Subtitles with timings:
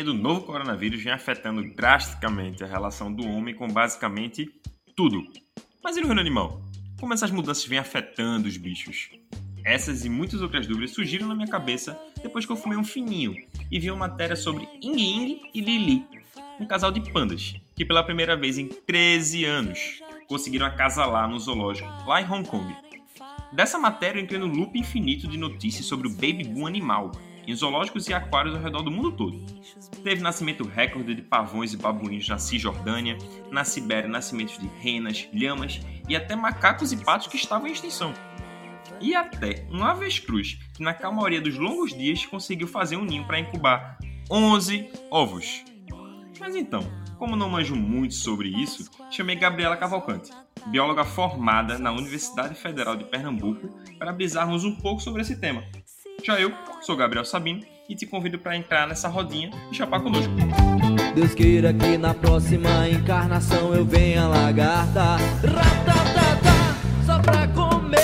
[0.00, 4.50] pandemia do novo coronavírus vem afetando drasticamente a relação do homem com basicamente
[4.96, 5.26] tudo.
[5.82, 6.62] Mas e no reino animal?
[6.98, 9.10] Como essas mudanças vêm afetando os bichos?
[9.64, 13.34] Essas e muitas outras dúvidas surgiram na minha cabeça depois que eu fumei um fininho
[13.70, 16.04] e vi uma matéria sobre Ying Ying e Lili,
[16.58, 21.88] um casal de pandas, que pela primeira vez em 13 anos conseguiram acasalar no zoológico
[22.06, 22.74] lá em Hong Kong.
[23.52, 27.12] Dessa matéria eu entrei no loop infinito de notícias sobre o baby boom animal,
[27.50, 29.44] em zoológicos e aquários ao redor do mundo todo.
[30.04, 33.18] Teve nascimento recorde de pavões e babuínos na Cisjordânia,
[33.50, 38.14] na Sibéria nascimentos de renas, lhamas e até macacos e patos que estavam em extinção.
[39.00, 43.40] E até um avestruz que na calmaria dos longos dias conseguiu fazer um ninho para
[43.40, 43.98] incubar
[44.30, 45.64] 11 ovos.
[46.38, 46.82] Mas então,
[47.18, 50.30] como não manjo muito sobre isso, chamei Gabriela Cavalcante,
[50.68, 55.62] bióloga formada na Universidade Federal de Pernambuco, para brisarmos um pouco sobre esse tema.
[56.22, 60.32] Já eu sou Gabriel Sabino e te convido para entrar nessa rodinha e chapar conosco.
[61.14, 65.16] Deus queira que na próxima encarnação eu venha lagarta.
[65.42, 66.76] Ratatata,
[67.06, 68.00] só pra comer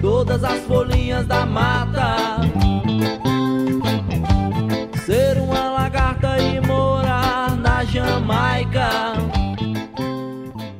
[0.00, 2.16] todas as folhinhas da mata.
[5.04, 9.14] Ser uma lagarta e morar na Jamaica.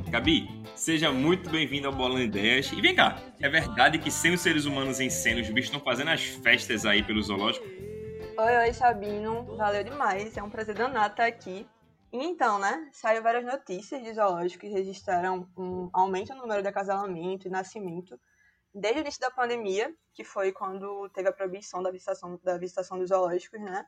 [0.09, 0.54] Gabi,
[0.85, 2.71] seja muito bem-vindo ao Bolando Ideias.
[2.71, 5.79] E vem cá, é verdade que sem os seres humanos em cena, os bichos estão
[5.79, 7.65] fazendo as festas aí pelo zoológico?
[7.65, 9.57] Oi, oi, Sabino.
[9.57, 10.37] Valeu demais.
[10.37, 11.67] É um prazer danado estar aqui.
[12.13, 17.47] Então, né, saiu várias notícias de zoológicos que registraram um aumento no número de acasalamento
[17.47, 18.19] e nascimento
[18.71, 22.99] desde o início da pandemia, que foi quando teve a proibição da visitação, da visitação
[22.99, 23.87] dos zoológicos, né?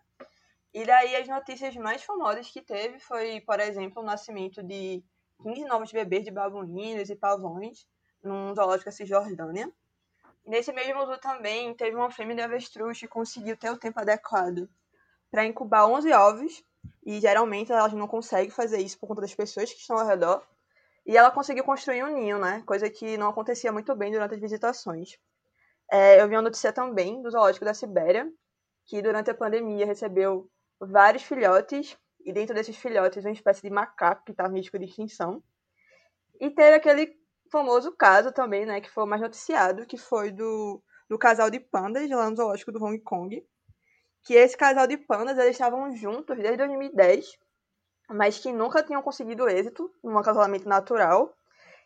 [0.74, 5.04] E daí as notícias mais famosas que teve foi, por exemplo, o nascimento de
[5.44, 7.86] 15 novos bebês de babuínos e pavões
[8.24, 9.72] num zoológico da Cisjordânia.
[10.46, 14.70] Nesse mesmo zoo também teve uma fêmea de avestruz que conseguiu ter o tempo adequado
[15.30, 16.64] para incubar 11 ovos,
[17.06, 20.46] e geralmente elas não conseguem fazer isso por conta das pessoas que estão ao redor.
[21.06, 22.64] E ela conseguiu construir um ninho, né?
[22.66, 25.18] Coisa que não acontecia muito bem durante as visitações.
[25.92, 28.30] É, eu vi uma notícia também do zoológico da Sibéria,
[28.86, 30.50] que durante a pandemia recebeu
[30.80, 31.98] vários filhotes,
[32.28, 35.42] e dentro desses filhotes uma espécie de macaco que estava em risco de extinção.
[36.42, 37.18] E teve aquele
[37.50, 41.62] famoso caso também, né, que foi o mais noticiado, que foi do, do casal de
[41.62, 43.48] pandas lá no zoológico do Hong Kong.
[44.26, 47.40] Que esse casal de pandas, eles estavam juntos desde 2010,
[48.10, 51.34] mas que nunca tinham conseguido êxito num acasalamento natural.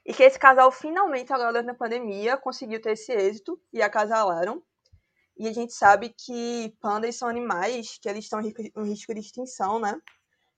[0.04, 4.64] E que esse casal finalmente, agora durante a pandemia, conseguiu ter esse êxito e acasalaram.
[5.38, 9.80] E a gente sabe que pandas são animais que eles estão em risco de extinção,
[9.80, 10.02] né?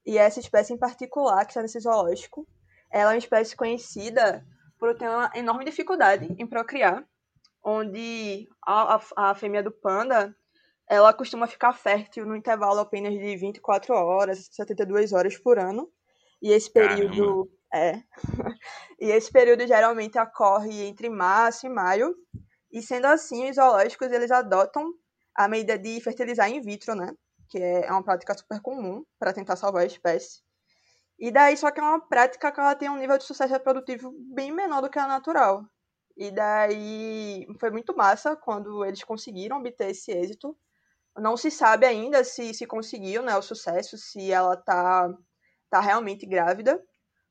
[0.05, 2.47] E essa espécie em particular, que está nesse zoológico,
[2.91, 4.45] ela é uma espécie conhecida
[4.77, 7.03] por ter uma enorme dificuldade em procriar,
[7.63, 10.35] onde a, a, a fêmea do panda
[10.89, 15.89] ela costuma ficar fértil no intervalo apenas de 24 horas, 72 horas por ano.
[16.41, 18.03] E esse período Caramba.
[18.03, 18.03] é.
[18.99, 22.13] e esse período geralmente ocorre entre março e maio.
[22.71, 24.93] E sendo assim, os zoológicos eles adotam
[25.35, 27.11] a medida de fertilizar in vitro, né?
[27.53, 30.41] Que é uma prática super comum para tentar salvar a espécie.
[31.19, 34.11] E daí, só que é uma prática que ela tem um nível de sucesso reprodutivo
[34.33, 35.63] bem menor do que a natural.
[36.17, 40.57] E daí foi muito massa quando eles conseguiram obter esse êxito.
[41.15, 45.07] Não se sabe ainda se, se conseguiu né, o sucesso, se ela tá,
[45.69, 46.83] tá realmente grávida,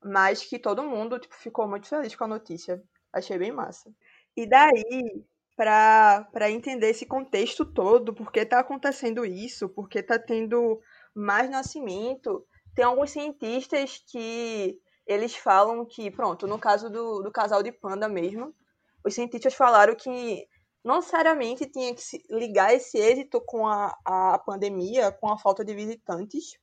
[0.05, 2.81] mas que todo mundo tipo, ficou muito feliz com a notícia.
[3.13, 3.93] Achei bem massa.
[4.37, 5.25] E daí,
[5.57, 10.81] para entender esse contexto todo, por que está acontecendo isso, por que está tendo
[11.15, 17.63] mais nascimento, tem alguns cientistas que eles falam que, pronto, no caso do, do casal
[17.63, 18.55] de panda mesmo,
[19.05, 20.47] os cientistas falaram que
[20.85, 25.75] não necessariamente tinha que ligar esse êxito com a, a pandemia, com a falta de
[25.75, 26.59] visitantes,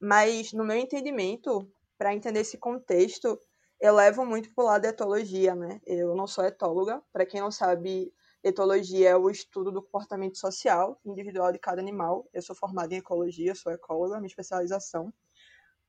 [0.00, 3.38] mas no meu entendimento, para entender esse contexto,
[3.80, 5.80] eu levo muito para o lado da etologia, né?
[5.86, 11.00] Eu não sou etóloga, para quem não sabe, etologia é o estudo do comportamento social
[11.04, 12.28] individual de cada animal.
[12.32, 15.12] Eu sou formada em ecologia, sou ecóloga, minha especialização.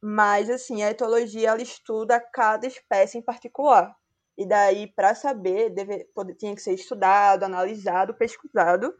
[0.01, 3.95] Mas, assim, a etologia, ela estuda cada espécie em particular.
[4.38, 8.94] E daí, para saber, deve, pode, tinha que ser estudado, analisado, pesquisado.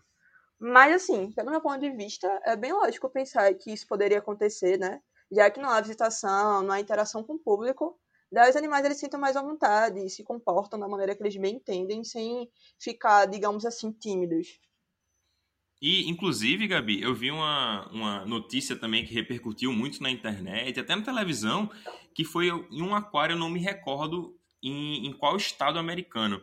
[0.60, 4.78] Mas, assim, pelo meu ponto de vista, é bem lógico pensar que isso poderia acontecer,
[4.78, 5.02] né?
[5.32, 8.00] Já que não há visitação, não há interação com o público,
[8.32, 11.56] daí os animais eles sentem mais à vontade, se comportam da maneira que eles bem
[11.56, 12.50] entendem, sem
[12.80, 14.60] ficar, digamos assim, tímidos.
[15.82, 20.96] E, inclusive, Gabi, eu vi uma, uma notícia também que repercutiu muito na internet, até
[20.96, 21.72] na televisão,
[22.14, 26.40] que foi em um aquário, eu não me recordo em, em qual estado americano,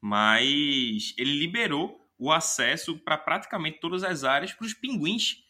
[0.00, 5.43] mas ele liberou o acesso para praticamente todas as áreas para os pinguins,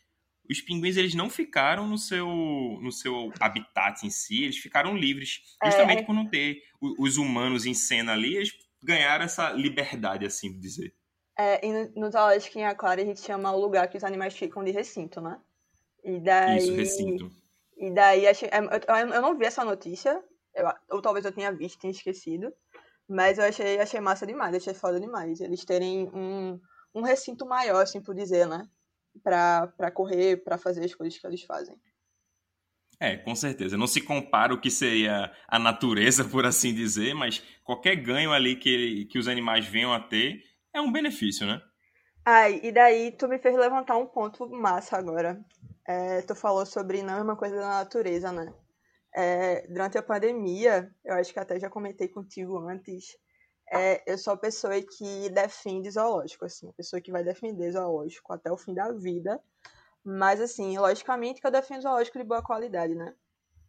[0.48, 5.40] os pinguins eles não ficaram no seu, no seu habitat em si, eles ficaram livres.
[5.62, 6.04] É, justamente é...
[6.04, 8.52] por não ter os humanos em cena ali, eles
[8.82, 10.94] ganharam essa liberdade, assim dizer.
[11.36, 14.34] É, e no, no zoológico em Aquário a gente chama o lugar que os animais
[14.34, 15.40] ficam de recinto, né?
[16.04, 16.58] E daí...
[16.58, 17.30] Isso, recinto.
[17.76, 20.22] E daí, é, eu, eu não vi essa notícia,
[20.54, 22.52] eu, ou talvez eu tenha visto, tenha esquecido,
[23.08, 25.40] mas eu achei, achei massa demais, achei foda demais.
[25.40, 26.60] Eles terem um,
[26.94, 28.62] um recinto maior, assim por dizer, né?
[29.22, 31.76] Pra correr, pra fazer as coisas que eles fazem.
[33.00, 33.76] É, com certeza.
[33.76, 38.56] Não se compara o que seria a natureza, por assim dizer, mas qualquer ganho ali
[38.56, 41.62] que, que os animais venham a ter é um benefício, né?
[42.24, 45.38] Ai, e daí tu me fez levantar um ponto massa agora.
[45.86, 48.52] É, tu falou sobre não é uma coisa da natureza, né?
[49.14, 53.16] É, durante a pandemia, eu acho que até já comentei contigo antes,
[53.74, 58.32] é, eu sou a pessoa que defende zoológico, assim, a pessoa que vai defender zoológico
[58.32, 59.42] até o fim da vida.
[60.04, 63.14] Mas, assim, logicamente que eu defendo zoológico de boa qualidade, né?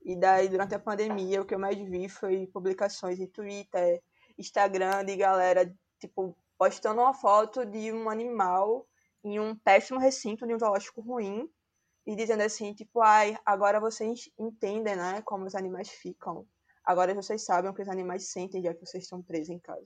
[0.03, 4.01] E daí, durante a pandemia, o que eu mais vi foi publicações em Twitter,
[4.37, 8.85] Instagram de galera, tipo, postando uma foto de um animal
[9.23, 11.49] em um péssimo recinto de um zoológico ruim
[12.05, 16.45] e dizendo assim, tipo, ai, agora vocês entendem, né, como os animais ficam.
[16.85, 19.85] Agora vocês sabem o que os animais sentem já que vocês estão presos em casa.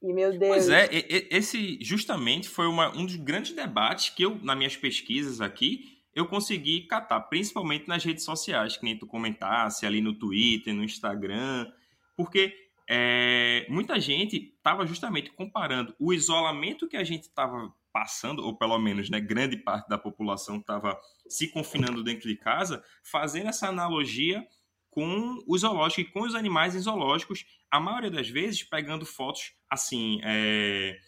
[0.00, 0.48] E meu Deus.
[0.48, 0.88] Pois é,
[1.30, 6.26] esse justamente foi uma, um dos grandes debates que eu, nas minhas pesquisas aqui, eu
[6.26, 11.70] consegui catar, principalmente nas redes sociais, que nem tu comentasse, ali no Twitter, no Instagram,
[12.16, 12.54] porque
[12.88, 18.78] é, muita gente estava justamente comparando o isolamento que a gente estava passando, ou pelo
[18.78, 20.98] menos né, grande parte da população estava
[21.28, 24.46] se confinando dentro de casa, fazendo essa analogia
[24.90, 29.52] com o zoológico e com os animais em zoológicos, a maioria das vezes pegando fotos
[29.70, 30.98] assim é,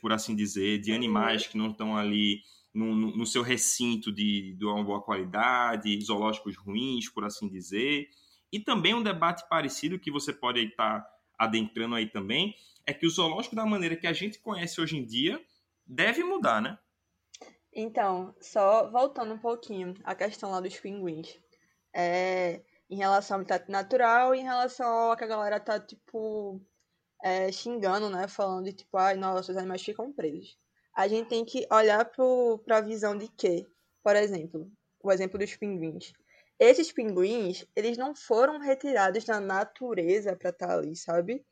[0.00, 2.42] por assim dizer, de animais que não estão ali
[2.72, 8.08] no, no, no seu recinto de, de uma boa qualidade, zoológicos ruins, por assim dizer.
[8.52, 11.06] E também um debate parecido que você pode estar
[11.38, 12.54] adentrando aí também,
[12.86, 15.40] é que o zoológico da maneira que a gente conhece hoje em dia
[15.86, 16.78] deve mudar, né?
[17.72, 21.38] Então, só voltando um pouquinho à questão lá dos pinguins.
[21.94, 26.60] É, em relação ao habitat natural e em relação ao que a galera tá, tipo,
[27.22, 28.28] é, xingando, né?
[28.28, 30.56] Falando de, tipo, ai, nossa, os animais ficam presos.
[30.94, 33.66] A gente tem que olhar para a visão de que,
[34.02, 34.70] por exemplo,
[35.02, 36.12] o exemplo dos pinguins.
[36.58, 41.44] Esses pinguins, eles não foram retirados da natureza para estar tá ali, sabe?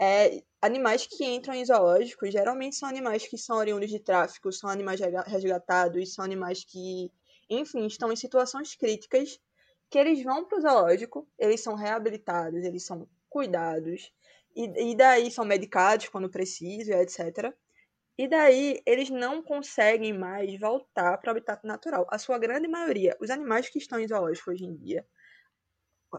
[0.00, 4.70] É, animais que entram em zoológicos geralmente são animais que são oriundos de tráfico, são
[4.70, 7.12] animais resgatados, são animais que,
[7.50, 9.38] enfim, estão em situações críticas,
[9.90, 14.12] que eles vão para o zoológico, eles são reabilitados, eles são cuidados,
[14.54, 17.54] e, e daí são medicados quando preciso, etc.
[18.18, 22.06] E daí eles não conseguem mais voltar para o habitat natural.
[22.10, 25.06] A sua grande maioria, os animais que estão em zoológicos hoje em dia,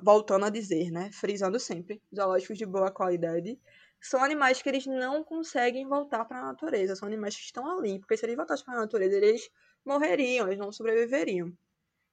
[0.01, 3.59] voltando a dizer, né, frisando sempre, zoológicos de boa qualidade,
[4.01, 7.99] são animais que eles não conseguem voltar para a natureza, são animais que estão ali,
[7.99, 9.49] porque se eles voltassem para a natureza, eles
[9.85, 11.51] morreriam, eles não sobreviveriam.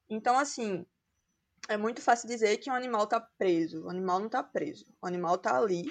[0.09, 0.85] Então, assim,
[1.69, 3.85] é muito fácil dizer que um animal está preso.
[3.85, 4.87] O animal não está preso.
[5.01, 5.85] O animal está ali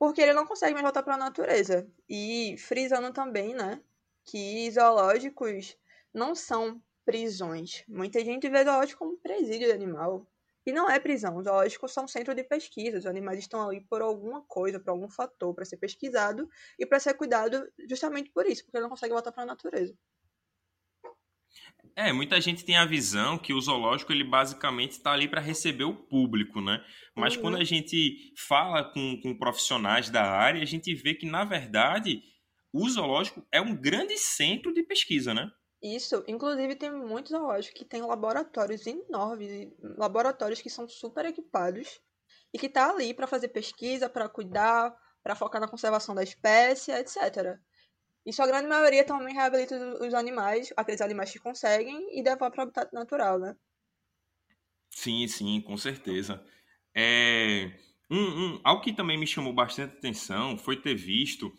[0.00, 1.86] porque ele não consegue mais voltar para a natureza.
[2.08, 3.82] E frisando também, né,
[4.24, 5.76] que zoológicos
[6.12, 7.84] não são prisões.
[7.86, 10.26] Muita gente vê zoológico como presídio de animal.
[10.64, 11.36] E não é prisão.
[11.36, 12.96] Os zoológicos são centro de pesquisa.
[12.96, 16.98] Os animais estão ali por alguma coisa, por algum fator, para ser pesquisado e para
[16.98, 19.94] ser cuidado justamente por isso, porque ele não consegue voltar para a natureza.
[21.96, 25.84] É, muita gente tem a visão que o zoológico ele basicamente está ali para receber
[25.84, 26.82] o público, né?
[27.16, 27.42] Mas uhum.
[27.42, 32.22] quando a gente fala com, com profissionais da área, a gente vê que, na verdade,
[32.72, 35.50] o zoológico é um grande centro de pesquisa, né?
[35.82, 42.00] Isso, inclusive tem muitos zoológicos que têm laboratórios enormes, laboratórios que são super equipados
[42.52, 46.92] e que tá ali para fazer pesquisa, para cuidar, para focar na conservação da espécie,
[46.92, 47.58] etc.
[48.24, 52.60] E sua grande maioria também reabilita os animais, aqueles animais que conseguem, e devolve para
[52.60, 53.56] o habitat natural, né?
[54.90, 56.44] Sim, sim, com certeza.
[56.94, 57.72] É,
[58.10, 61.52] um, um, algo que também me chamou bastante atenção foi ter visto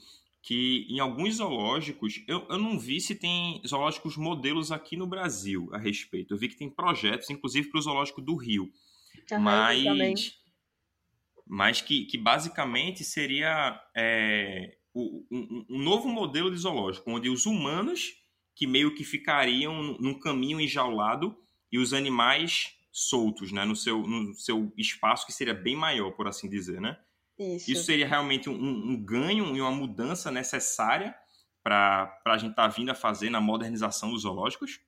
[0.44, 5.70] que em alguns zoológicos, eu, eu não vi se tem zoológicos modelos aqui no Brasil
[5.72, 6.34] a respeito.
[6.34, 8.72] Eu vi que tem projetos, inclusive para o zoológico do Rio.
[9.32, 10.42] Uhum, mas
[11.46, 15.26] mas que, que basicamente seria é, um,
[15.70, 18.14] um, novo modelo de zoológico, onde os humanos
[18.56, 21.36] que meio que ficariam num caminho enjaulado
[21.72, 26.28] e os animais soltos, né, no seu, no seu espaço que seria bem maior, por
[26.28, 27.00] assim dizer, né?
[27.40, 31.16] Isso, Isso seria realmente um, um ganho e uma mudança necessária
[31.64, 34.80] para a gente estar tá vindo a fazer na modernização dos zoológicos?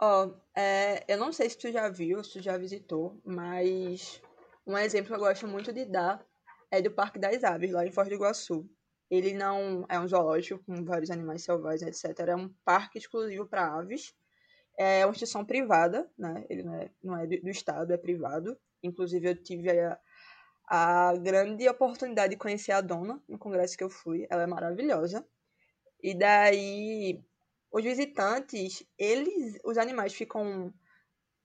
[0.00, 4.22] Ó, oh, é, eu não sei se tu já viu, se tu já visitou, mas
[4.66, 6.24] um exemplo que eu gosto muito de dar
[6.70, 8.68] é do Parque das Aves, lá em Foz do Iguaçu.
[9.10, 12.28] Ele não é um zoológico com vários animais selvagens, etc.
[12.28, 14.14] É um parque exclusivo para aves.
[14.78, 16.44] É uma instituição privada, né?
[16.48, 18.56] Ele não é, não é do Estado, é privado.
[18.82, 19.98] Inclusive, eu tive a,
[20.66, 24.26] a grande oportunidade de conhecer a dona no congresso que eu fui.
[24.30, 25.26] Ela é maravilhosa.
[26.02, 27.20] E daí,
[27.70, 30.72] os visitantes, eles, os animais ficam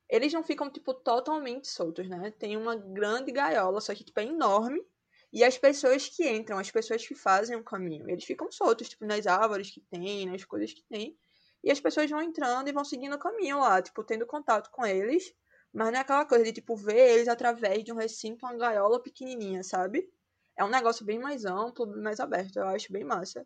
[0.09, 2.31] eles não ficam tipo totalmente soltos, né?
[2.31, 4.85] Tem uma grande gaiola, só que tipo é enorme.
[5.35, 9.05] E as pessoas que entram, as pessoas que fazem o caminho, eles ficam soltos, tipo
[9.05, 11.17] nas árvores que tem, nas coisas que tem.
[11.61, 14.85] E as pessoas vão entrando e vão seguindo o caminho lá, tipo tendo contato com
[14.85, 15.33] eles,
[15.73, 19.03] mas não é aquela coisa de tipo ver eles através de um recinto, uma gaiola
[19.03, 20.09] pequenininha, sabe?
[20.57, 23.45] É um negócio bem mais amplo, mais aberto, eu acho bem massa.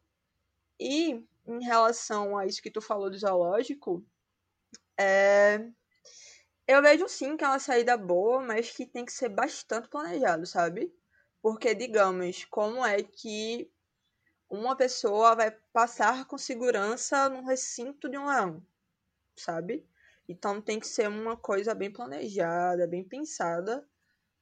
[0.79, 4.05] E em relação a isso que tu falou do zoológico,
[4.95, 5.59] é...
[6.67, 10.45] eu vejo sim que é uma saída boa, mas que tem que ser bastante planejado,
[10.45, 10.93] sabe?
[11.41, 13.71] Porque, digamos, como é que
[14.49, 18.65] uma pessoa vai passar com segurança num recinto de um leão,
[19.35, 19.87] sabe?
[20.27, 23.87] Então tem que ser uma coisa bem planejada, bem pensada,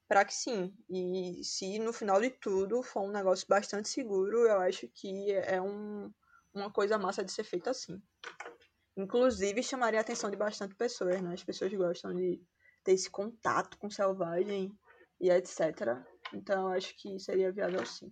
[0.08, 0.74] para que sim.
[0.90, 5.62] E se no final de tudo for um negócio bastante seguro, eu acho que é
[5.62, 6.12] um,
[6.54, 8.02] uma coisa massa de ser feita assim.
[8.96, 11.34] Inclusive, chamaria a atenção de bastante pessoas, né?
[11.34, 12.42] As pessoas gostam de
[12.84, 14.78] ter esse contato com selvagem
[15.20, 16.04] e etc.
[16.34, 18.12] Então, acho que seria viável sim.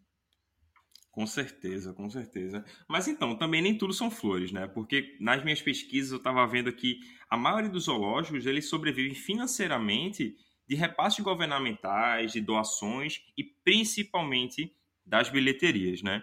[1.12, 2.66] Com certeza, com certeza.
[2.90, 4.68] Mas então, também nem tudo são flores, né?
[4.68, 10.36] Porque nas minhas pesquisas eu estava vendo que a maioria dos zoológicos eles sobrevivem financeiramente
[10.68, 16.22] de repasses governamentais, de doações e principalmente das bilheterias, né?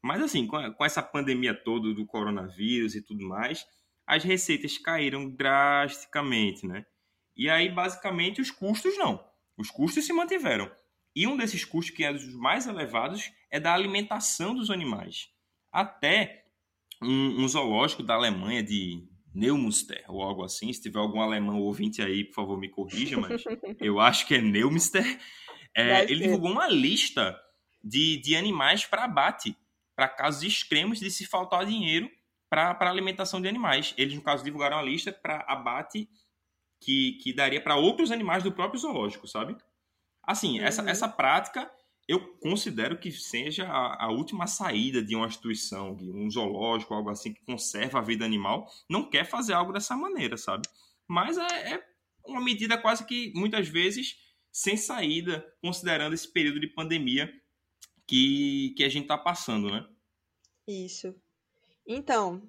[0.00, 3.66] Mas assim, com essa pandemia toda do coronavírus e tudo mais,
[4.06, 6.86] as receitas caíram drasticamente, né?
[7.36, 9.24] E aí, basicamente, os custos não.
[9.56, 10.70] Os custos se mantiveram.
[11.18, 15.28] E um desses custos que é dos mais elevados é da alimentação dos animais.
[15.72, 16.44] Até
[17.02, 22.00] um, um zoológico da Alemanha de Neumünster ou algo assim, se tiver algum alemão ouvinte
[22.00, 23.42] aí, por favor, me corrija, mas
[23.80, 25.18] eu acho que é Neumünster.
[25.74, 27.36] É, ele divulgou uma lista
[27.82, 29.56] de, de animais para abate
[29.96, 32.08] para casos extremos de se faltar dinheiro
[32.48, 33.92] para alimentação de animais.
[33.98, 36.08] Eles, no caso, divulgaram a lista para abate
[36.80, 39.56] que, que daria para outros animais do próprio zoológico, sabe?
[40.28, 40.66] Assim, uhum.
[40.66, 41.70] essa, essa prática
[42.06, 47.08] eu considero que seja a, a, última saída de uma instituição, de um zoológico, algo
[47.08, 50.68] assim que conserva a vida animal, não quer fazer algo dessa maneira, sabe?
[51.06, 51.84] Mas é, é
[52.26, 54.16] uma medida quase que muitas vezes
[54.52, 57.30] sem saída, considerando esse período de pandemia
[58.06, 59.86] que, que a gente está passando, né?
[60.66, 61.14] Isso.
[61.86, 62.42] Então,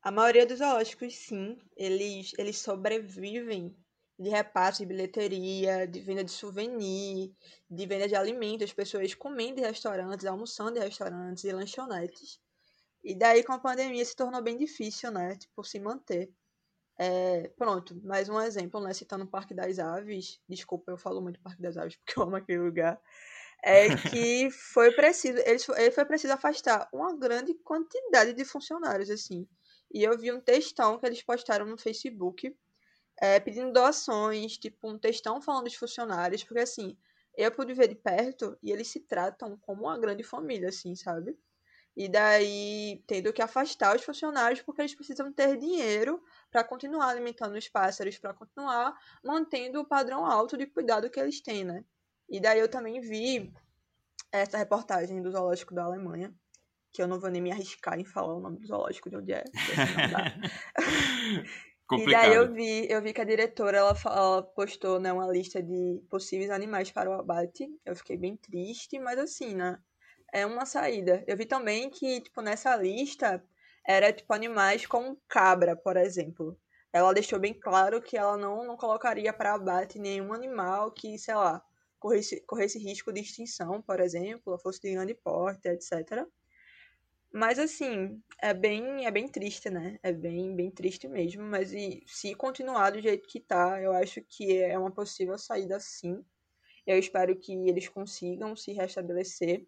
[0.00, 3.76] a maioria dos zoológicos, sim, eles, eles sobrevivem
[4.18, 7.32] de repasse de bilheteria, de venda de souvenir,
[7.68, 12.40] de venda de alimentos, pessoas comendo em restaurantes, almoçando em restaurantes e lanchonetes.
[13.02, 16.32] E daí com a pandemia se tornou bem difícil, né, tipo, se manter.
[16.98, 21.40] É, pronto, mais um exemplo, né, citando o Parque das Aves, desculpa, eu falo muito
[21.40, 23.00] Parque das Aves porque eu amo aquele lugar,
[23.64, 29.48] é que foi preciso, eles, ele foi preciso afastar uma grande quantidade de funcionários, assim.
[29.92, 32.54] E eu vi um textão que eles postaram no Facebook
[33.20, 36.96] é, pedindo doações, tipo um textão falando dos funcionários, porque assim,
[37.36, 41.36] eu pude ver de perto e eles se tratam como uma grande família, assim, sabe?
[41.96, 47.56] E daí tendo que afastar os funcionários porque eles precisam ter dinheiro para continuar alimentando
[47.56, 51.84] os pássaros, para continuar mantendo o padrão alto de cuidado que eles têm, né?
[52.28, 53.52] E daí eu também vi
[54.32, 56.34] essa reportagem do zoológico da Alemanha,
[56.92, 59.32] que eu não vou nem me arriscar em falar o nome do zoológico de onde
[59.32, 59.44] é.
[61.86, 62.24] Complicado.
[62.24, 65.62] E daí eu vi, eu vi que a diretora ela, ela postou né, uma lista
[65.62, 67.68] de possíveis animais para o abate.
[67.84, 69.78] Eu fiquei bem triste, mas assim, né?
[70.32, 71.22] É uma saída.
[71.26, 73.42] Eu vi também que, tipo, nessa lista
[73.86, 76.58] era tipo animais como cabra, por exemplo.
[76.92, 81.34] Ela deixou bem claro que ela não, não colocaria para abate nenhum animal que, sei
[81.34, 81.62] lá,
[81.98, 86.26] corresse, corresse risco de extinção, por exemplo, fosse de grande porte, etc.
[87.34, 89.98] Mas assim, é bem, é bem triste, né?
[90.02, 91.42] É bem, bem triste mesmo.
[91.42, 95.80] Mas e, se continuar do jeito que tá, eu acho que é uma possível saída
[95.80, 96.24] sim.
[96.86, 99.66] Eu espero que eles consigam se restabelecer.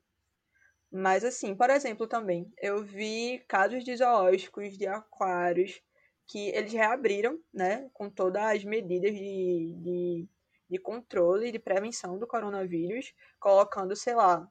[0.90, 5.80] Mas assim, por exemplo, também, eu vi casos de zoológicos, de aquários,
[6.26, 7.88] que eles reabriram, né?
[7.92, 10.28] Com todas as medidas de, de
[10.68, 14.50] de controle e de prevenção do coronavírus, colocando, sei lá,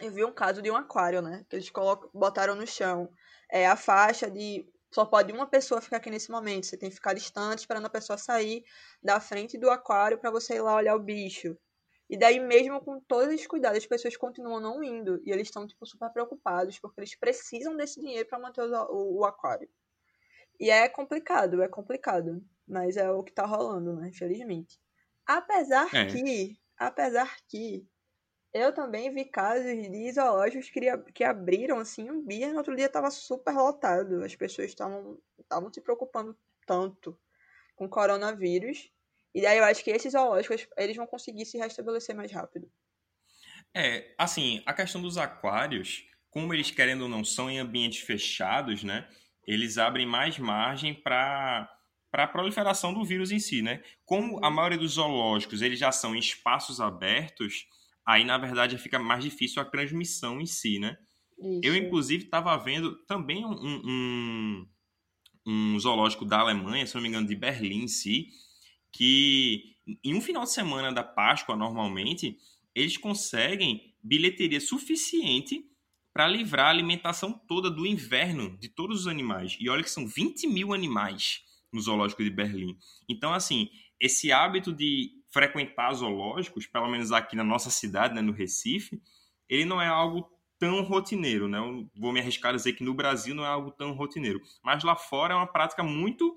[0.00, 1.44] eu vi um caso de um aquário, né?
[1.48, 3.08] Que eles colocam, botaram no chão
[3.50, 6.66] é, a faixa de só pode uma pessoa ficar aqui nesse momento.
[6.66, 8.64] Você tem que ficar distante, esperando a pessoa sair
[9.02, 11.56] da frente do aquário para você ir lá olhar o bicho.
[12.08, 15.22] E daí, mesmo com todos os cuidados, as pessoas continuam não indo.
[15.24, 19.18] E eles estão, tipo, super preocupados, porque eles precisam desse dinheiro para manter o, o,
[19.20, 19.68] o, aquário.
[20.58, 22.42] E é complicado, é complicado.
[22.66, 24.08] Mas é o que tá rolando, né?
[24.08, 24.76] Infelizmente.
[25.24, 26.06] Apesar é.
[26.06, 27.86] que, apesar que,
[28.52, 30.80] eu também vi casos de zoológicos que,
[31.12, 34.24] que abriram, assim, um dia e no outro dia tava super lotado.
[34.24, 37.18] As pessoas estavam se preocupando tanto
[37.76, 38.90] com coronavírus
[39.34, 42.70] e daí eu acho que esses zoológicos, eles vão conseguir se restabelecer mais rápido.
[43.74, 48.82] É, assim, a questão dos aquários, como eles querendo ou não são em ambientes fechados,
[48.82, 49.08] né?
[49.46, 51.76] Eles abrem mais margem para
[52.10, 53.84] para a proliferação do vírus em si, né?
[54.04, 54.54] Como a uhum.
[54.54, 57.68] maioria dos zoológicos eles já são em espaços abertos,
[58.06, 60.96] aí na verdade fica mais difícil a transmissão em si, né?
[61.38, 61.60] Isso.
[61.62, 64.68] Eu inclusive estava vendo também um, um,
[65.46, 68.28] um zoológico da Alemanha, se não me engano de Berlim em si,
[68.92, 72.38] que em um final de semana da Páscoa, normalmente,
[72.74, 75.64] eles conseguem bilheteria suficiente
[76.12, 79.56] para livrar a alimentação toda do inverno de todos os animais.
[79.60, 81.40] E olha que são 20 mil animais
[81.72, 82.76] no zoológico de Berlim.
[83.08, 88.32] Então, assim, esse hábito de frequentar zoológicos, pelo menos aqui na nossa cidade, né, no
[88.32, 89.00] Recife,
[89.48, 91.58] ele não é algo tão rotineiro, né?
[91.58, 94.84] Eu vou me arriscar a dizer que no Brasil não é algo tão rotineiro, mas
[94.84, 96.36] lá fora é uma prática muito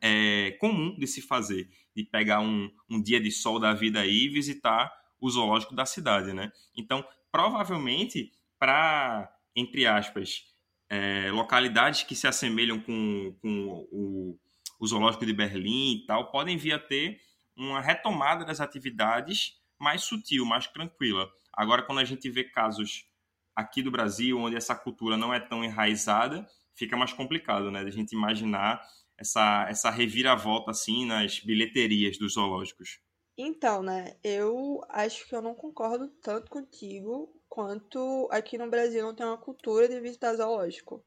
[0.00, 4.24] é, comum de se fazer, de pegar um, um dia de sol da vida aí
[4.24, 6.50] e visitar o zoológico da cidade, né?
[6.76, 10.44] Então, provavelmente, para, entre aspas,
[10.88, 14.38] é, localidades que se assemelham com, com o,
[14.80, 17.20] o zoológico de Berlim e tal, podem vir a ter
[17.56, 21.28] uma retomada das atividades mais sutil, mais tranquila.
[21.52, 23.06] Agora, quando a gente vê casos
[23.54, 27.80] aqui do Brasil, onde essa cultura não é tão enraizada, fica mais complicado, né?
[27.80, 28.82] A gente imaginar
[29.18, 33.00] essa, essa reviravolta assim nas bilheterias dos zoológicos?
[33.36, 39.14] Então, né, eu acho que eu não concordo tanto contigo quanto aqui no Brasil não
[39.14, 41.04] tem uma cultura de visitar zoológico.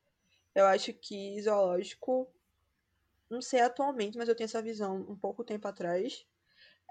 [0.53, 2.27] Eu acho que zoológico,
[3.29, 6.25] não sei atualmente, mas eu tenho essa visão um pouco tempo atrás.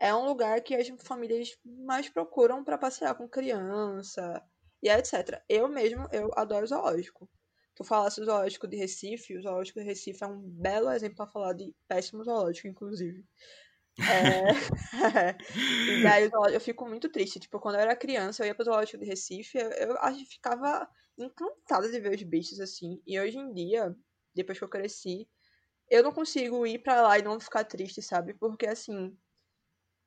[0.00, 4.42] É um lugar que as famílias mais procuram para passear com criança
[4.83, 5.42] e etc.
[5.48, 7.28] Eu mesmo, eu adoro zoológico
[7.74, 11.26] tu falasse do zoológico de Recife, o zoológico de Recife é um belo exemplo para
[11.26, 13.24] falar de péssimo zoológico, inclusive.
[13.98, 14.48] É...
[15.98, 17.40] e daí eu fico muito triste.
[17.40, 20.88] Tipo, quando eu era criança, eu ia pro zoológico de Recife, eu, eu que ficava
[21.18, 23.02] encantada de ver os bichos assim.
[23.07, 23.94] E hoje em dia,
[24.35, 25.28] depois que eu cresci,
[25.90, 28.35] eu não consigo ir para lá e não ficar triste, sabe?
[28.35, 29.16] Porque assim,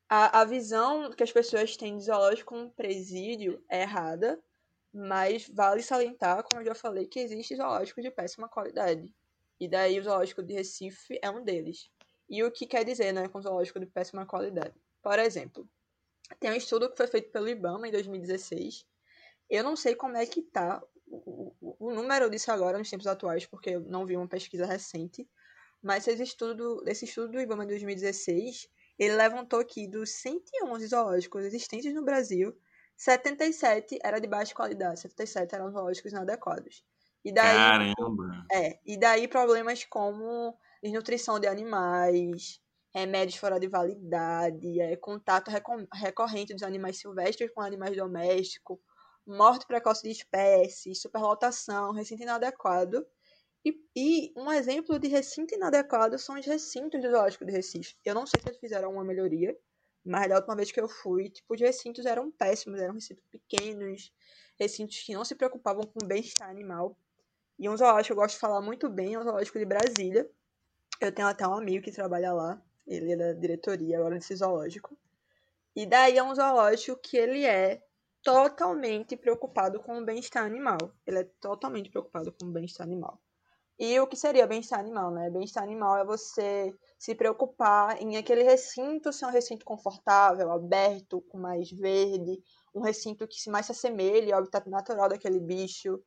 [0.09, 4.41] a, a visão que as pessoas têm de zoológico como presídio é errada.
[4.93, 9.13] Mas vale salientar, como eu já falei, que existe zoológico de péssima qualidade.
[9.59, 11.89] E daí o zoológico de Recife é um deles.
[12.29, 14.73] E o que quer dizer, né, com zoológico de péssima qualidade?
[15.01, 15.69] Por exemplo,
[16.39, 18.85] tem um estudo que foi feito pelo IBAMA em 2016.
[19.49, 23.07] Eu não sei como é que tá o, o, o número disso agora nos tempos
[23.07, 25.29] atuais, porque eu não vi uma pesquisa recente.
[25.81, 28.67] Mas esse estudo, esse estudo do IBAMA em 2016,
[28.97, 32.55] ele levantou que dos 111 zoológicos existentes no Brasil,
[32.97, 36.83] 77 era de baixa qualidade, 77 eram zoológicos inadequados.
[37.23, 38.45] E daí, Caramba!
[38.51, 42.59] É, e daí problemas como desnutrição de animais,
[42.93, 45.51] remédios fora de validade, é, contato
[45.93, 48.79] recorrente dos animais silvestres com animais domésticos,
[49.25, 53.05] morte precoce de espécies, superlotação, recinto inadequado.
[53.67, 57.97] E, e, um exemplo de recinto inadequado são os recintos do zoológico de Recife.
[58.05, 59.57] Eu não sei se eles fizeram uma melhoria,
[60.05, 64.13] mas da última vez que eu fui, tipo, os recintos eram péssimos, eram recintos pequenos,
[64.57, 66.97] recintos que não se preocupavam com o bem-estar animal.
[67.59, 70.29] E um zoológico que eu gosto de falar muito bem é o zoológico de Brasília.
[71.01, 74.97] Eu tenho até um amigo que trabalha lá, ele é da diretoria agora desse zoológico.
[75.75, 77.83] E daí é um zoológico que ele é
[78.23, 80.77] totalmente preocupado com o bem-estar animal.
[81.05, 83.21] Ele é totalmente preocupado com o bem-estar animal.
[83.79, 85.29] E o que seria bem-estar animal, né?
[85.29, 91.37] Bem-estar animal é você se preocupar em aquele recinto ser um recinto confortável, aberto, com
[91.37, 92.41] mais verde,
[92.73, 96.01] um recinto que mais se assemelhe ao habitat natural daquele bicho.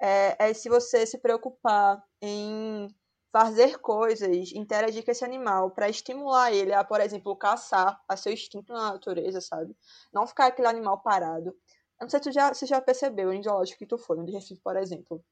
[0.00, 2.86] É, é se você se preocupar em
[3.32, 8.32] fazer coisas, interagir com esse animal para estimular ele a, por exemplo, caçar, a seu
[8.32, 9.76] instinto na natureza, sabe?
[10.12, 11.50] Não ficar aquele animal parado.
[12.00, 14.24] Eu não sei se tu já, se já percebeu em zoológico que tu foi, no
[14.24, 15.24] de Recife, por exemplo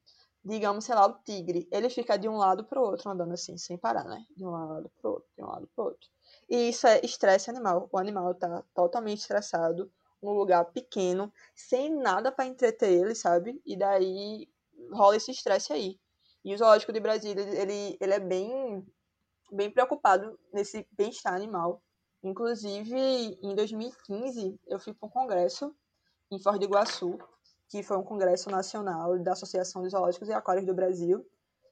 [0.45, 3.77] digamos, sei lá, o tigre, ele fica de um lado pro outro andando assim, sem
[3.77, 4.23] parar, né?
[4.37, 6.07] De um lado pro outro, de um lado pro outro.
[6.47, 7.89] E isso é estresse animal.
[7.91, 13.59] O animal tá totalmente estressado, num lugar pequeno, sem nada para entreter ele, sabe?
[13.65, 14.47] E daí
[14.91, 15.99] rola esse estresse aí.
[16.43, 18.85] E o Zoológico de Brasília, ele, ele é bem,
[19.51, 21.81] bem preocupado nesse bem-estar animal.
[22.23, 22.95] Inclusive,
[23.41, 25.75] em 2015, eu fui para um congresso
[26.31, 27.17] em Foz do Iguaçu,
[27.75, 31.25] que foi um congresso nacional da Associação de Zoológicos e Aquários do Brasil.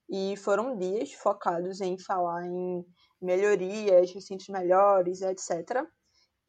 [0.10, 2.86] E foram dias focados em falar em
[3.22, 5.88] melhorias, recintos melhores, etc.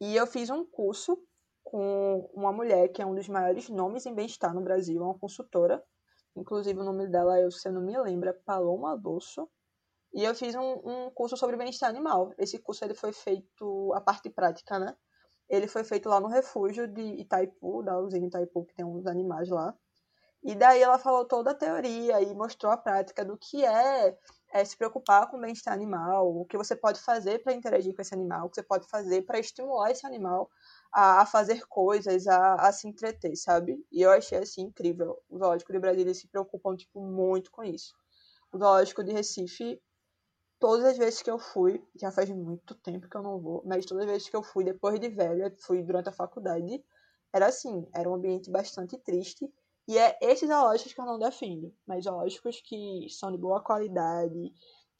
[0.01, 1.17] E eu fiz um curso
[1.63, 5.17] com uma mulher que é um dos maiores nomes em bem-estar no Brasil, é uma
[5.17, 5.81] consultora.
[6.35, 9.49] Inclusive, o nome dela, eu, se eu não me lembro, é Paloma Bolso.
[10.13, 12.33] E eu fiz um, um curso sobre bem-estar animal.
[12.37, 14.93] Esse curso ele foi feito, a parte prática, né?
[15.49, 19.49] Ele foi feito lá no refúgio de Itaipu, da usina Itaipu, que tem uns animais
[19.49, 19.75] lá.
[20.45, 24.15] E daí ela falou toda a teoria e mostrou a prática do que é,
[24.53, 28.01] é se preocupar com o bem-estar animal, o que você pode fazer para interagir com
[28.03, 30.47] esse animal, o que você pode fazer para estimular esse animal
[30.93, 33.83] a, a fazer coisas, a, a, se entreter, sabe?
[33.91, 35.19] E eu achei assim incrível.
[35.27, 37.95] O zoológico de Brasília se preocupam tipo muito com isso.
[38.53, 39.81] O zoológico de Recife,
[40.65, 43.85] todas as vezes que eu fui, já faz muito tempo que eu não vou, mas
[43.85, 46.83] todas as vezes que eu fui depois de velha, fui durante a faculdade,
[47.31, 49.47] era assim, era um ambiente bastante triste
[49.87, 54.51] e é esses zoológicos que eu não defendo, mas zoológicos que são de boa qualidade,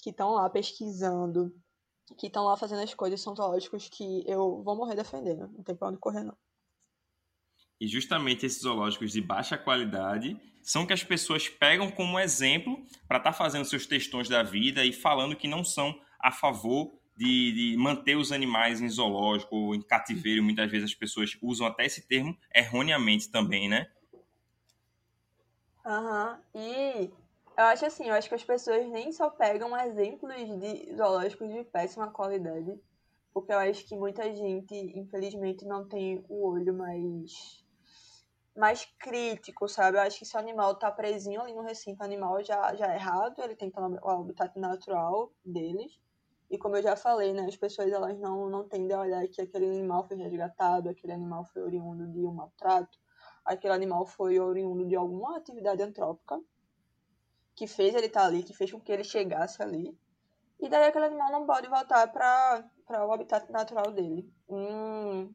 [0.03, 1.51] que estão lá pesquisando,
[2.15, 5.75] que estão lá fazendo as coisas, são zoológicos que eu vou morrer defendendo, não tem
[5.75, 6.37] pra onde correr não.
[7.79, 13.17] E justamente esses zoológicos de baixa qualidade são que as pessoas pegam como exemplo para
[13.17, 17.51] estar tá fazendo seus textões da vida e falando que não são a favor de,
[17.51, 20.43] de, manter os animais em zoológico ou em cativeiro.
[20.43, 23.87] Muitas vezes as pessoas usam até esse termo erroneamente também, né?
[25.85, 26.39] Aham.
[26.53, 26.61] Uhum.
[26.61, 27.11] E
[27.57, 31.63] eu acho assim, eu acho que as pessoas nem só pegam exemplos de zoológicos de
[31.63, 32.77] péssima qualidade,
[33.33, 37.63] porque eu acho que muita gente, infelizmente, não tem o olho mais
[38.55, 39.97] mais crítico, sabe?
[39.97, 42.95] Eu acho que se o animal tá presinho ali no recinto animal já, já é
[42.95, 45.99] errado, ele tem que estar no habitat natural deles.
[46.49, 49.41] E como eu já falei, né, as pessoas elas não, não tendem a olhar que
[49.41, 52.97] aquele animal foi resgatado, aquele animal foi oriundo de um maltrato,
[53.43, 56.39] aquele animal foi oriundo de alguma atividade antrópica
[57.55, 59.97] que fez ele estar tá ali, que fez com que ele chegasse ali.
[60.59, 64.29] E daí aquele animal não pode voltar para o habitat natural dele.
[64.47, 65.33] Um,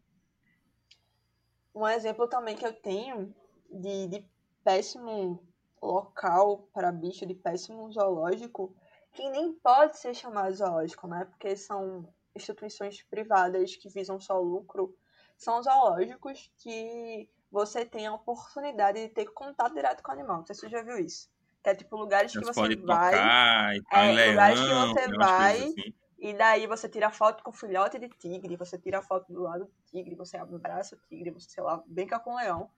[1.74, 3.34] um exemplo também que eu tenho
[3.70, 4.26] de, de
[4.64, 5.42] péssimo
[5.82, 8.74] local para bicho, de péssimo zoológico,
[9.12, 11.24] que nem pode ser chamado zoológico, né?
[11.24, 14.94] Porque são instituições privadas que visam só lucro,
[15.36, 20.38] são zoológicos que você tem a oportunidade de ter contato direto com o animal.
[20.38, 21.28] Não sei se você já viu isso.
[21.62, 23.76] Que é tipo lugares que você vai.
[23.76, 25.62] e tal, é, leão, lugares que você vai.
[25.64, 25.94] Assim.
[26.20, 29.72] E daí você tira foto com filhote de tigre, você tira foto do lado do
[29.90, 32.70] tigre, você abraça o tigre, você, sei lá, brinca com o leão.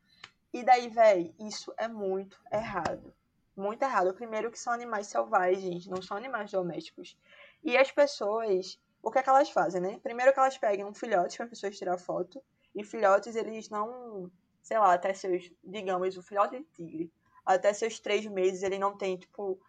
[0.52, 3.12] E daí, véi, isso é muito errado.
[3.56, 4.14] Muito errado.
[4.14, 7.18] Primeiro que são animais selvagens, não são animais domésticos.
[7.64, 9.98] E as pessoas, o que é que elas fazem, né?
[10.02, 12.40] Primeiro que elas pegam um filhote para as pessoas tirar foto.
[12.74, 14.30] E filhotes, eles não,
[14.62, 17.12] sei lá, até seus, digamos, o filhote de tigre
[17.44, 19.60] até seus três meses ele não tem, tipo,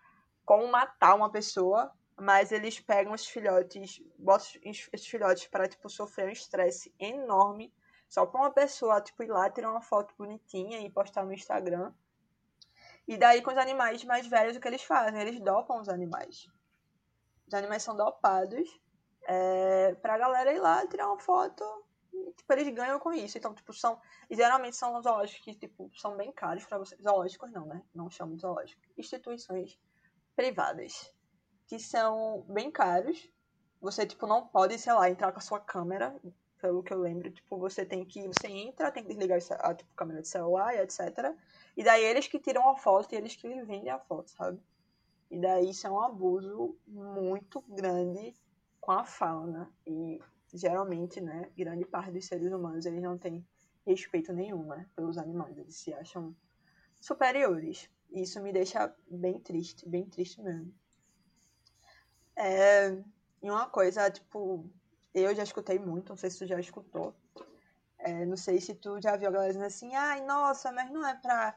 [0.45, 6.27] como matar uma pessoa, mas eles pegam os filhotes, botam esses filhotes para, tipo, sofrer
[6.27, 7.73] um estresse enorme,
[8.07, 11.93] só pra uma pessoa, tipo, ir lá, tirar uma foto bonitinha e postar no Instagram.
[13.07, 15.19] E daí, com os animais mais velhos, o que eles fazem?
[15.19, 16.47] Eles dopam os animais.
[17.47, 18.69] Os animais são dopados
[19.23, 21.63] é, pra galera ir lá tirar uma foto
[22.35, 23.37] tipo, eles ganham com isso.
[23.37, 23.99] Então, tipo, são.
[24.29, 26.95] geralmente são zoológicos que, tipo, são bem caros para você.
[27.01, 27.83] Zoológicos não, né?
[27.93, 28.81] Não chamo de zoológico.
[28.97, 29.79] Instituições
[30.35, 31.12] privadas.
[31.73, 33.27] Que são bem caros.
[33.81, 36.15] Você, tipo, não pode, sei lá, entrar com a sua câmera.
[36.61, 38.27] Pelo que eu lembro, tipo, você tem que.
[38.27, 41.35] Você entra, tem que desligar a tipo, câmera de celular e etc.
[41.75, 44.61] E daí eles que tiram a foto e eles que vendem a foto, sabe?
[45.31, 48.35] E daí isso é um abuso muito grande
[48.79, 49.67] com a fauna.
[49.87, 50.21] E
[50.53, 53.43] geralmente, né, grande parte dos seres humanos, eles não têm
[53.83, 56.35] respeito nenhum, né, pelos animais, eles se acham
[57.01, 57.89] superiores.
[58.11, 60.71] E isso me deixa bem triste, bem triste mesmo.
[62.35, 62.97] É,
[63.41, 64.69] e uma coisa, tipo,
[65.13, 67.15] eu já escutei muito, não sei se tu já escutou,
[67.99, 71.07] é, não sei se tu já viu a galera dizendo assim, ai, nossa, mas não
[71.07, 71.55] é pra,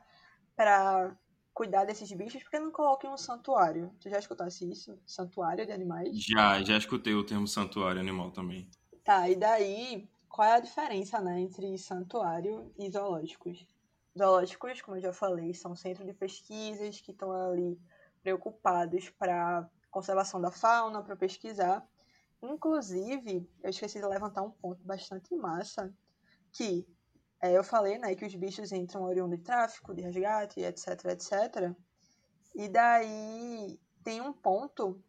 [0.54, 1.16] pra
[1.52, 3.90] cuidar desses bichos, porque não coloquem um santuário?
[4.00, 4.98] Tu já escutasse isso?
[5.06, 6.10] Santuário de animais?
[6.14, 8.70] Já, já escutei o termo santuário animal também.
[9.02, 13.66] Tá, e daí, qual é a diferença, né, entre santuário e zoológicos?
[14.16, 17.78] Zoológicos, como eu já falei, são centros de pesquisas que estão ali
[18.22, 21.82] preocupados para conservação da fauna, para pesquisar.
[22.42, 25.90] Inclusive, eu esqueci de levantar um ponto bastante massa,
[26.52, 26.86] que
[27.40, 31.74] é, eu falei, né, que os bichos entram oriundo de tráfico, de resgate, etc, etc.
[32.54, 35.02] E daí tem um ponto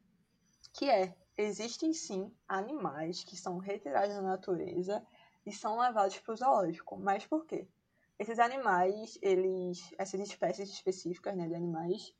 [0.72, 5.06] que é, existem sim animais que são retirados da natureza
[5.46, 6.98] e são levados para o zoológico.
[6.98, 7.68] Mas por quê?
[8.18, 12.14] Esses animais, eles, essas espécies específicas né, de animais,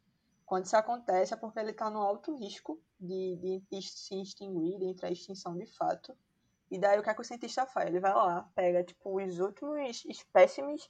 [0.48, 4.86] quando isso acontece é porque ele está no alto risco de, de, se extinguir, de
[4.86, 6.18] entrar em extinção de fato.
[6.72, 7.90] E daí o que, é que o cientista faz?
[7.90, 10.90] Ele vai lá, pega tipo os últimos espécimes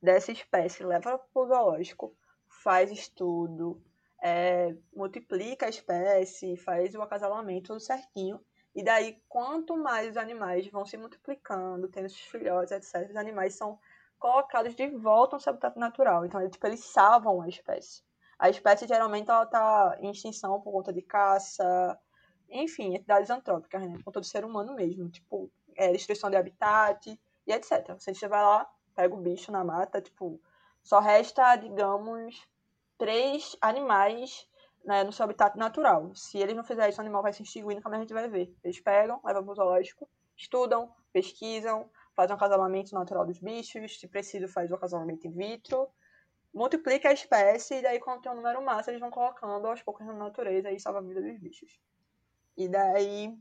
[0.00, 2.14] dessa espécie, leva para o zoológico,
[2.62, 3.82] faz estudo,
[4.22, 8.38] é, multiplica a espécie, faz o acasalamento tudo certinho.
[8.74, 13.54] E daí, quanto mais os animais vão se multiplicando, tendo seus filhotes, etc., os animais
[13.54, 13.78] são
[14.18, 16.26] colocados de volta no seu habitat natural.
[16.26, 18.06] Então, eles, tipo, eles salvam a espécie.
[18.38, 21.98] A espécie, geralmente, ela está em extinção por conta de caça,
[22.48, 23.96] enfim, entidades antrópicas, né?
[23.96, 25.08] Por conta do ser humano mesmo.
[25.10, 27.96] Tipo, é, destruição de habitat e etc.
[27.98, 30.40] Você vai lá, pega o bicho na mata, tipo,
[30.82, 32.46] só resta, digamos,
[32.96, 34.48] três animais
[34.84, 36.14] né, no seu habitat natural.
[36.14, 38.28] Se eles não fizerem isso, o animal vai se extinguir, nunca mais a gente vai
[38.28, 38.54] ver.
[38.62, 44.08] Eles pegam, levam para o zoológico, estudam, pesquisam, fazem um acasalamento natural dos bichos, se
[44.08, 45.88] preciso, faz o acasalamento in vitro,
[46.52, 50.06] multiplica a espécie, e daí, quando tem um número massa, eles vão colocando aos poucos
[50.06, 51.78] na natureza e salva a vida dos bichos.
[52.56, 53.38] E daí,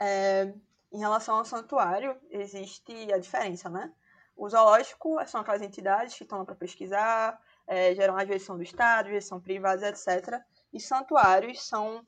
[0.00, 0.52] é,
[0.92, 3.92] em relação ao santuário, existe a diferença, né?
[4.36, 8.62] O zoológico são aquelas entidades que estão lá para pesquisar, é, geram vezes são do
[8.62, 10.40] Estado, são privados, etc.
[10.72, 12.06] E santuários são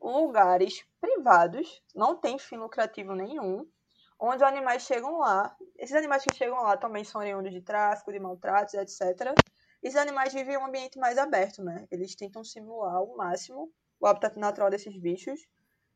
[0.00, 3.66] lugares privados, não tem fim lucrativo nenhum,
[4.18, 5.56] onde os animais chegam lá.
[5.76, 9.40] Esses animais que chegam lá também são oriundos de tráfico, de maltratos, etc.
[9.82, 11.86] Esses animais vivem em um ambiente mais aberto, né?
[11.90, 15.40] Eles tentam simular ao máximo o habitat natural desses bichos.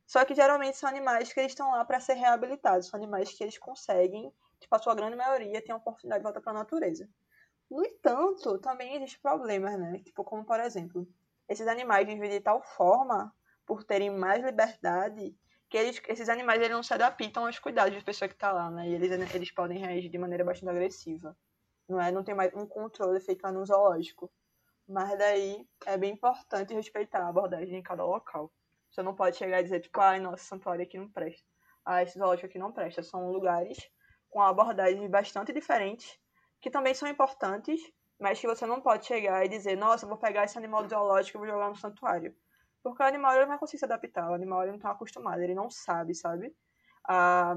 [0.06, 3.42] Só que geralmente são animais que eles estão lá para ser reabilitados, são animais que
[3.42, 7.08] eles conseguem, tipo, a sua grande maioria tem a oportunidade de voltar para a natureza.
[7.70, 9.98] No entanto, também existem problemas, né?
[10.04, 11.08] Tipo, como por exemplo,
[11.48, 13.34] esses animais vivem de tal forma,
[13.66, 15.36] por terem mais liberdade,
[15.72, 18.70] que eles, esses animais eles não se adaptam aos cuidados da pessoa que está lá,
[18.70, 18.90] né?
[18.90, 21.34] E eles, eles podem reagir de maneira bastante agressiva.
[21.88, 22.12] Não é?
[22.12, 24.30] Não tem mais um controle feito lá no zoológico.
[24.86, 28.52] Mas daí é bem importante respeitar a abordagem em cada local.
[28.90, 31.48] Você não pode chegar e dizer, tipo, ai, nossa, santuário aqui não presta.
[31.86, 33.02] Ah, esse zoológico aqui não presta.
[33.02, 33.78] São lugares
[34.28, 36.18] com abordagens bastante diferentes
[36.60, 37.80] que também são importantes,
[38.20, 41.38] mas que você não pode chegar e dizer, nossa, eu vou pegar esse animal zoológico
[41.38, 42.36] e vou jogar no santuário.
[42.82, 45.40] Porque o animal ele não vai conseguir se adaptar, o animal ele não está acostumado,
[45.40, 46.54] ele não sabe, sabe?
[47.04, 47.56] A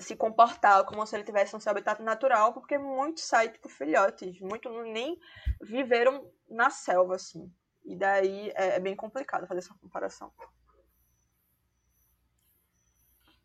[0.00, 4.38] se comportar como se ele tivesse no seu habitat natural, porque muitos saem, tipo, filhotes,
[4.40, 5.18] muitos nem
[5.62, 7.50] viveram na selva, assim.
[7.84, 10.32] E daí é, é bem complicado fazer essa comparação.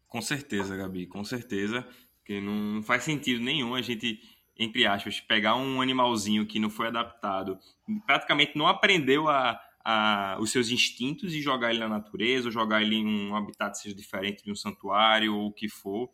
[0.07, 1.87] Com certeza, Gabi, com certeza.
[2.17, 4.19] Porque não faz sentido nenhum a gente
[4.57, 7.57] entre aspas, pegar um animalzinho que não foi adaptado,
[8.05, 12.81] praticamente não aprendeu a, a, os seus instintos e jogar ele na natureza, ou jogar
[12.81, 16.09] ele em um habitat seja diferente de um santuário ou o que for,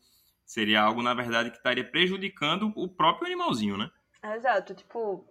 [0.46, 3.90] seria algo, na verdade, que estaria prejudicando o próprio animalzinho, né?
[4.36, 5.26] Exato, tipo,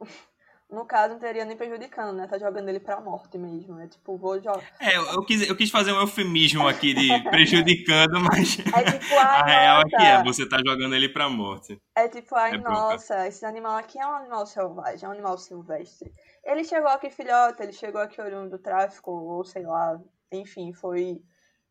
[0.71, 2.27] no caso, não teria nem prejudicando, né?
[2.27, 3.81] Tá jogando ele pra morte mesmo.
[3.81, 4.63] É tipo, vou jogar.
[4.79, 8.59] É, eu quis, eu quis fazer um eufemismo aqui de prejudicando, mas.
[8.59, 11.81] É tipo, ai, a real é que é, você tá jogando ele pra morte.
[11.95, 13.29] É tipo, ai, é nossa, bronca.
[13.29, 16.13] esse animal aqui é um animal selvagem, é um animal silvestre.
[16.45, 19.99] Ele chegou aqui filhote, ele chegou aqui oriundo do tráfico, ou sei lá,
[20.31, 21.19] enfim, foi.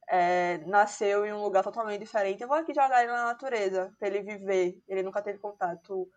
[0.10, 2.42] É, nasceu em um lugar totalmente diferente.
[2.42, 4.82] Eu vou aqui jogar ele na natureza, pra ele viver.
[4.88, 6.08] Ele nunca teve contato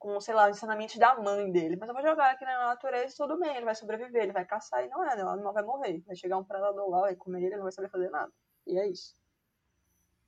[0.00, 1.76] com, sei lá, ensinamentos da mãe dele.
[1.78, 4.46] Mas eu vou jogar aqui na natureza e tudo bem, ele vai sobreviver, ele vai
[4.46, 5.22] caçar e não é, né?
[5.22, 6.02] O animal vai morrer.
[6.06, 8.32] Vai chegar um predador lá, vai comer ele, ele não vai saber fazer nada.
[8.66, 9.14] E é isso.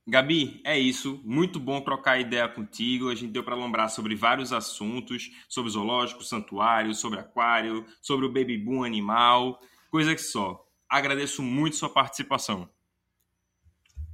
[0.05, 1.19] Gabi, é isso.
[1.23, 3.09] Muito bom trocar ideia contigo.
[3.09, 8.31] A gente deu para lembrar sobre vários assuntos, sobre zoológico, santuário, sobre aquário, sobre o
[8.31, 9.59] baby boom animal,
[9.89, 10.63] coisa que só.
[10.87, 12.69] Agradeço muito sua participação.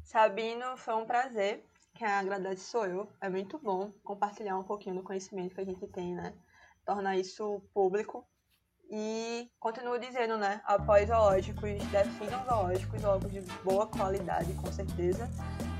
[0.05, 1.65] Sabino, foi um prazer
[1.99, 3.09] quem agradece sou eu.
[3.19, 6.33] É muito bom compartilhar um pouquinho do conhecimento que a gente tem, né?
[6.85, 8.25] Tornar isso público.
[8.89, 10.61] E continuo dizendo, né?
[10.63, 15.29] Após zoológicos, definam zoológicos, zoológicos de boa qualidade, com certeza.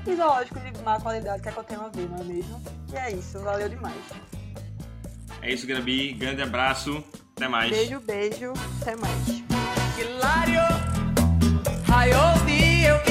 [0.06, 2.62] E zoológicos de má qualidade, que é que eu tenho a ver, não é mesmo?
[2.92, 3.96] E é isso, valeu demais.
[5.40, 6.12] É isso, Gabi.
[6.12, 7.02] Grande abraço.
[7.34, 7.70] Até mais.
[7.70, 8.52] Beijo, beijo.
[8.82, 9.28] Até mais.
[9.98, 10.60] Hilário,
[11.88, 13.10] raio eu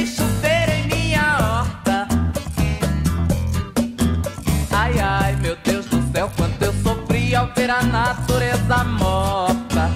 [7.84, 9.89] natureza morta.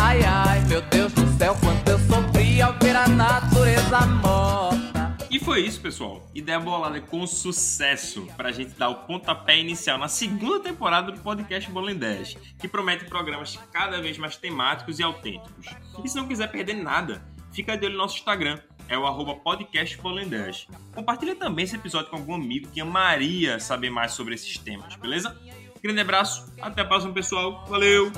[0.00, 5.16] Ai, ai, meu Deus do céu, quanto eu sofri ao ver a natureza morta.
[5.30, 6.28] E foi isso, pessoal.
[6.34, 11.20] Ideia bolada com sucesso para a gente dar o pontapé inicial na segunda temporada do
[11.20, 15.66] podcast Bolen 10, que promete programas cada vez mais temáticos e autênticos.
[16.04, 18.58] E se não quiser perder nada, fica de olho no nosso Instagram,
[18.92, 20.68] é o arroba podcastbolen10.
[20.94, 25.34] Compartilha também esse episódio com algum amigo que amaria saber mais sobre esses temas, beleza?
[25.82, 27.64] Grande abraço, até a próxima, pessoal.
[27.66, 28.12] Valeu!